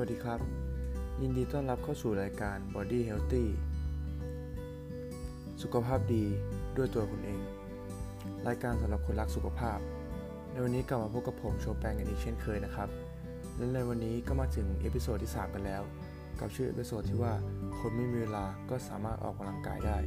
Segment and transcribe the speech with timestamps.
[0.00, 0.40] สวัสดีครับ
[1.22, 3.44] ยินดีต้อนรับเข้าสู่รายการ Body Healthy
[5.62, 6.24] สุขภาพดี
[6.76, 7.40] ด้วยตัวคุณเอง
[8.48, 9.78] รายการสำหรับคนรักสุขภาพ
[10.50, 12.88] ในวันนี้กลับมาพบกับผมโชแปงกันอีกเช่นเคยนะครับ
[13.56, 15.82] และในวันนี้ก็มาถึง episode ที่ 3 กันแล้ว
[16.40, 17.32] กับชื่อ episode ที่ว่า
[17.78, 19.98] คนไม่มีเวลาก็สามารถออกกำลังกายได้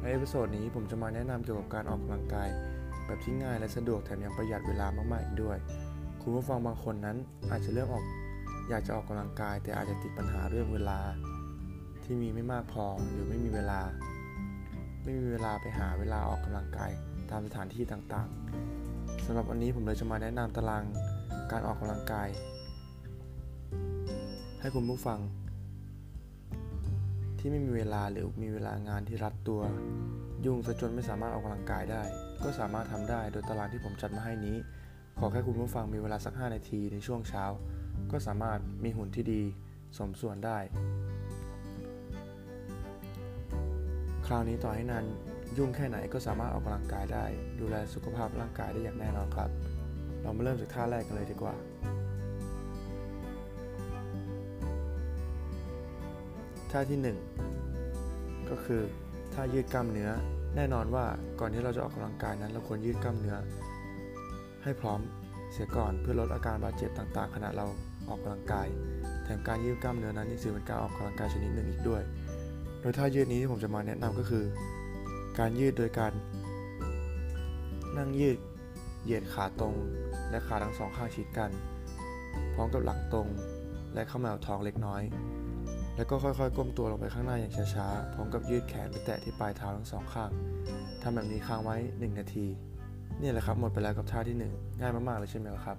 [0.00, 2.48] ใน episode นี้ผมจะมาแนะนำเกี่ยวกับการออกกำลังกาย
[3.06, 5.58] แบบที่ง่ายและสะดวกแถมยังประหยัดเวลามากๆอีกด้วย
[6.20, 7.16] คุณผู้ฟังบางคนนั้น
[7.50, 8.04] อาจจะเริ่มออก
[8.68, 11.00] อยากจะออกกำลังกาย แต่อาจจะติดปัญหาเรื่องเวลา
[12.04, 13.80] ที่มีไม่มากพอหรือไม่มีเวลา
[15.04, 16.90] ไม่มีเวลาไปหาเวลาออกกำลังกาย
[17.30, 20.84] ตามสถานที่ต่างๆสำหรับวันนี้ผมเลยจะมาแนะนำตาราง
[21.52, 22.28] การออกกำลังกาย
[24.60, 25.18] ให้คุณผู้ฟัง
[27.38, 29.60] ที่ไม่มีเวลาหรือมีเวลางานที่รัดตัว
[30.44, 32.02] ยุ่งซะจนไม่สามารถออกกำลังกายได้
[32.42, 34.56] ก็สามารถทำได้โดยตารางที่ผมจัดมาให้นี้
[35.20, 37.44] ขอแค่คุณผู้ฟังมีเวลาสัก 5 นาทีในช่วงเช้า
[38.10, 39.42] ก็สามารถมีหุ่นที่ดี
[39.98, 40.58] สมส่วนได้
[44.26, 45.04] คราวนี้ต่อให้นาน
[45.58, 47.24] ยุ่งแค่ไหนก็สามารถออกกำลังกายได้
[47.60, 49.50] ดูแลสุขภาพร่างกายได้อย่างแน่นอนครับ
[50.22, 51.54] เรามาเริ่มจากท่าแรกกันเลยดีกว่า
[56.70, 56.98] ท่าที่
[57.70, 58.82] 1 ก็คือ
[59.34, 60.10] ท่ายืดกล้ามเนื้อ
[60.56, 61.04] แน่นอนว่า
[61.40, 63.36] ก่อนที่เราจะออกกำลังกายนั้นเราควรยืดกล้ามเนื้อ
[64.66, 65.00] ให้พร้อม
[65.52, 67.66] เสียก่อนเพื่อลดอาการบาดเจ็บต่างๆ ขณะเรา
[68.08, 68.66] ออกกำลังกาย
[69.24, 72.02] แถมการยืดกล้ามเนื้อนั้นยังถือเป็นการออกกำลังกายชนิดหนึ่งอีกด้วย
[72.80, 74.44] โดยท่ายืดนี้ที่ผมจะมาแนะนำก็คือ
[75.38, 76.12] การยืดโดยการ
[77.96, 78.36] นั่งยืด
[79.02, 79.74] เหยียดขาตรง
[80.30, 81.50] และขาทั้งสองข้างชิดกัน
[82.54, 83.28] พร้อมกับหลังตรง
[83.94, 85.02] และเข้ามาเอาท้องเล็กน้อย
[85.96, 90.30] แล้วก็ค่อยๆ ก้มตัวลงไปข้างหน้าอย่างช้าๆ พร้อมกับยืดแขนไปแตะที่ปลายเท้าทั้งสองข้าง
[91.02, 92.46] ทำแบบนี้ค้างไว้ 1 นาที
[93.20, 95.76] นี่แหละครับหมดไปแล้วกับท่าที่ 1 ง่ายมากๆเลยใช่ไหมครับ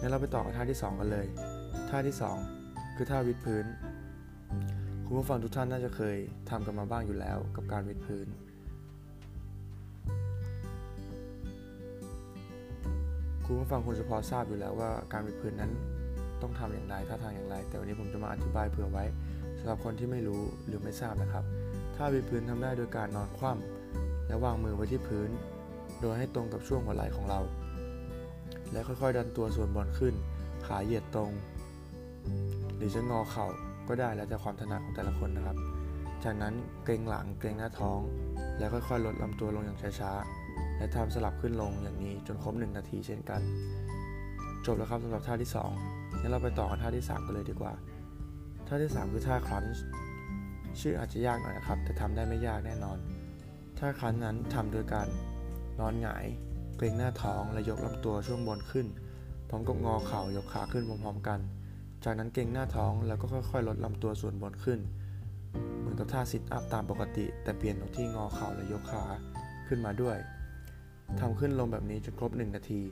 [0.00, 1.26] งั้นเราไปต่อกับท่าที่ 2 กันเลย
[1.90, 2.16] ท่าที่
[2.56, 3.64] 2 คือท่าวิดพื้น
[5.06, 6.16] คุณผู้ฟังทุกท่านน่าจะเคย
[6.50, 8.26] ทำกันมาบ้างอยู่แล้วกับการวิดพื้น
[13.44, 15.72] คุณผู้ฟังคงจะพอทราบอยู่แล้วว่าการวิดพื้นนั้น
[16.42, 19.04] ต้องทำอย่างไรท่าทางอย่างไร แต่วันนี้ผมจะมาอธิบายเผื่อไว้
[19.58, 21.44] สำหรับคนที่ไม่รู้หรือไม่ทราบนะครับ
[21.96, 25.30] ท่าวิดพื้นทำได้โดยการนอนคว่ำและวางมือไว้ที่พื้น
[26.00, 27.40] โดยให้ตรงกับช่วงหัวไหล่ของเรา
[28.72, 30.14] และค่อยๆ ดันตัวส่วนบนขึ้น
[30.66, 31.30] ขาเหยียดตรง
[32.76, 33.46] หรือจะงอเข่า
[33.88, 35.56] ก็ได้แล้วแต่ความถนัดของแต่ละคนนะครับ
[36.24, 38.00] จากนั้นเกรงหลังเกรงหน้าท้อง
[38.58, 43.40] แล้วค่อยๆ ลดลำตัวลงอย่างช้าๆ และทำสลับขึ้นลงอย่างนี้จนครบ 1 นาทีเช่นกัน
[44.66, 45.50] จบแล้วครับสำหรับท่าที่
[45.84, 47.72] 2งั้นเราไปต่อกันท่าที่ 3 กันเลยดีกว่า
[48.68, 49.82] ท่าที่ 3 คือท่าครันช์
[50.80, 52.98] ชื่ออาจจะยากหน่อยนะครับ แต่ทำได้ไม่ยากแน่นอน
[53.78, 55.08] ท่าครันช์นั้นทำโดยการ
[55.80, 56.26] นอนหงาย
[56.76, 58.86] เกรงหน้าท้องและยกลำตัวช่วงบนขึ้น
[59.48, 61.40] พร้อมกับงอเข่ายกขาขึ้นพร้อมๆกัน
[62.04, 64.80] จากนั้นเกรงหน้าท้องแล้วก็ค่อยๆ ลดลำตัวส่วนบนขึ้น
[65.78, 69.02] เหมือนกับท่าซิทอัพตามปกติ แต่เปลี่ยนตรงที่งอเข่าและยกขา
[69.68, 70.16] ขึ้นมาด้วย
[71.20, 72.82] ทำขึ้นลงแบบนี้จนครบ 1 นาที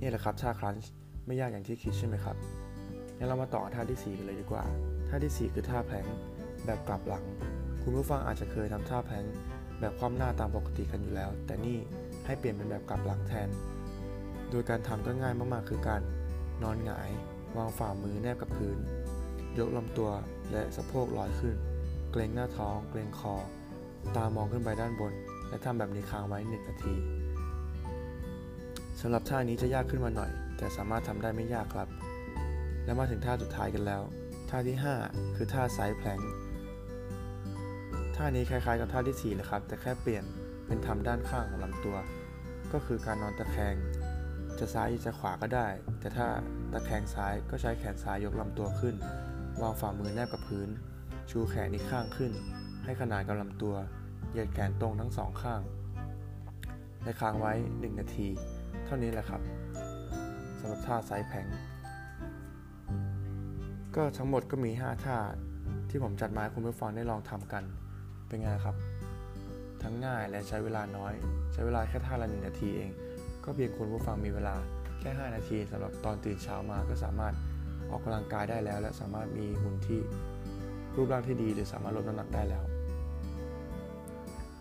[0.00, 0.90] นี่แหละครับท่าครันช์
[1.26, 2.36] ไม่ยากอย่างที่คิดใช่ไหมครับ
[3.16, 4.64] งั้นเรามาต่อท่าที่ 4 กันเลยดีกว่า
[5.08, 6.06] ท่าที่ 4 คือท่าแพลง
[6.64, 7.24] แบบกลับหลัง
[7.82, 9.24] คุณผู้ฟังอาจจะเคยทำท่าแพลง
[9.80, 11.76] แบบคว่ำหน้าตามปกติกันอยู่แล้ว แต่นี่
[12.26, 13.48] ให้เปลี่ยนเป็นแบบกลับหลังแทน
[14.50, 16.02] โดยการทำก็ง่ายมากๆ คือการ
[16.62, 17.10] นอนหงาย
[17.56, 18.78] วางฝ่ามือแนบกับพื้น
[19.58, 20.10] ยกลำตัว
[20.52, 21.56] และสะโพกลอยขึ้น
[22.12, 23.34] เกรงหน้าท้อง เกรงคอ
[24.16, 25.12] ตามองขึ้นไปด้านบน
[25.48, 26.94] และทำแบบนี้ค้างไว้1นาที
[29.00, 31.88] สำหรับท่านี้จะยากขึ้นมาหน่อย แต่สามารถทำได้ไม่ยากครับ
[32.84, 34.02] และมาถึงท่าสุดท้ายกันแล้ว
[34.50, 34.76] ท่าที่
[35.06, 36.20] 5 คือท่าไซด์แพลง
[38.22, 40.24] ท่านี้คล้ายๆกับท่าที่4เลยครับ แต่แค่เปลี่ยน
[40.66, 41.96] เป็นทำด้านข้างของลำตัว
[42.72, 43.74] ก็คือการนอนตะแคง
[44.58, 45.68] จะซ้ายจะขวาก็ได้
[46.00, 46.26] แต่ถ้า
[46.72, 48.94] ตะแคงซ้ายก็ใช้แขนซ้ายยกลำตัวขึ้น
[49.62, 50.68] วางฝ่ามือแนบกับพื้น
[51.30, 52.32] ชูแขนอีกข้างขึ้น
[52.84, 53.74] ให้ขนานกับลำตัว
[54.30, 55.60] เหยียดแขนตรงทั้งสองข้าง
[57.02, 58.28] และค้างไว้ 1 นาที
[58.84, 59.40] เท่านี้แหละครับ
[60.58, 61.46] สำหรับท่าไซด์แพง
[63.96, 65.16] ก็ทั้งหมดก็มี 5 ท่า
[65.90, 67.64] ที่ผมจัดมาให้คุณผู้ฟังได้ลองทำกัน
[68.30, 68.76] เป็นไงครับ
[69.82, 71.14] ทั้งง่ายและใช้เวลาน้อย
[71.52, 72.90] ใช้เวลาแค่ท่าละหนึ่งนาทีเอง
[73.44, 74.54] ก็เพียงคุณผู้ฟังมีเวลา
[75.00, 77.34] แค่ 5 นาทีสำหรับตอนตื่นเช้ามาก็สามารถ
[77.90, 80.00] ออกกำลังกายได้แล้ว และสามารถมีหุ่นที่
[80.94, 82.64] รูปร่างที่ดี หรือสามารถลดน้ำหนักได้แล้ว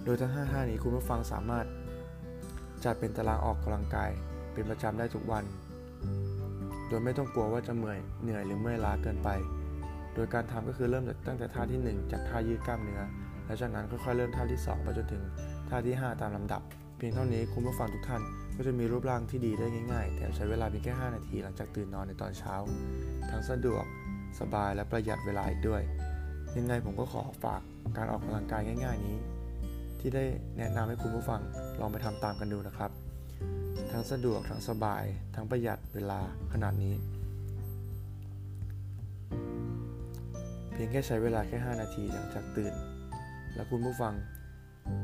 [0.04, 1.66] โดยทั้ง 5 ท่านี้คุณผู้ฟังสามารถ
[2.86, 4.10] จัดเป็นตารางออกกำลังกาย
[4.54, 5.44] เป็นประจำได้ทุกวัน
[6.88, 9.30] โดยไม่ต้องกลัวว่าจะเมื่อยเหนื่อยหรือเมื่อยล้าเกินไป
[10.20, 13.02] ดยการทำก็คือเริ่มตั้งแต่ท่าที่ 1 จากท่ายืดกล้ามเนื้อ
[13.46, 15.24] แล้วจากนั้นค่อยๆเริ่มท่าที่ 2 ไปจนถึง
[15.70, 16.62] ท่าที่ 5 ตามลำดับ
[16.98, 18.22] เพียงเท่านี้คุณผู้ฟังทุกท่าน
[18.58, 22.56] ก็จะมีรูปร่างที่ดีได้ง่ายๆแถมใช้เวลาเพียงแค่ 5 นาทีหลังจากตื่นนอนในตอนเช้า
[23.32, 23.84] ทั้งสะดวก
[24.40, 25.82] สบายและประหยัดเวลาอีกด้วย
[26.58, 27.62] ยังไงผมก็ขอฝาก
[27.98, 29.18] การออกกำลังกายง่าย ๆนี้
[30.00, 30.24] ที่ได้
[30.58, 31.42] แนะนำให้คุณผู้ฟัง
[31.80, 32.92] ลองไปทำตามกันดูนะครับ
[33.92, 35.04] ทั้งสะดวกทั้งสบาย
[35.36, 36.20] ทั้งประหยัดเวลา
[36.54, 36.94] ขนาดนี้
[40.82, 42.74] เพียงแค่ใช้เวลาแค่ 5 นาทีหลังจากตื่น
[43.56, 44.14] และคุณผู้ฟัง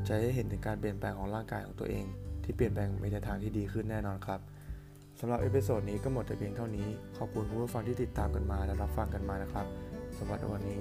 [0.08, 2.04] จะได้เห็นถึงการเปลี่ยนแปลงของร่างกายของตัวเอง
[2.44, 4.40] ที่เปลี่ยนแปลงไปในทางที่ดีขึ้นแน่นอนครับ
[5.20, 6.88] สำหรับ episode นี้ก็หมดแต่เพียงเท่านี้
[7.18, 9.66] ขอบคุณคุณผู้ฟังที่ติดตามกันมาและรับฟังกันมานะครับ
[10.18, 10.78] สำหรับวันนี้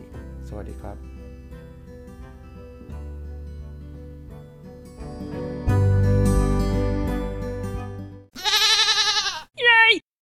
[0.47, 1.24] สวัสดีครับ